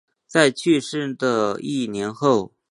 [0.25, 2.53] 在去世的一年后